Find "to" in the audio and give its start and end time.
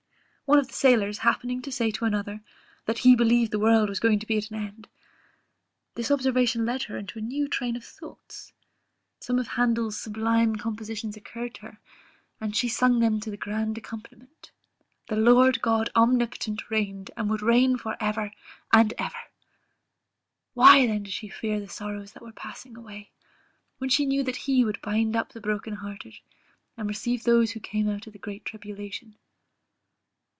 1.61-1.71, 1.91-2.03, 4.19-4.27, 11.55-11.61, 13.21-13.31